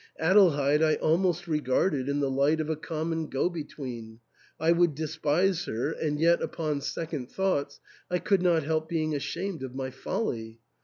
Adelheid 0.19 0.81
I 0.81 0.95
almost 0.95 1.47
regarded 1.47 2.09
in 2.09 2.21
the 2.21 2.31
light 2.31 2.59
of 2.59 2.71
a 2.71 2.75
common 2.75 3.27
go 3.29 3.51
between; 3.51 4.19
I 4.59 4.71
would 4.71 4.95
despise 4.95 5.65
her, 5.65 5.91
and 5.91 6.19
yet, 6.19 6.41
upon 6.41 6.81
second 6.81 7.29
thoughts, 7.31 7.79
I 8.09 8.17
could 8.17 8.41
not 8.41 8.63
help 8.63 8.89
being 8.89 9.13
ashamed 9.13 9.61
of 9.61 9.75
my 9.75 9.91
folly. 9.91 10.57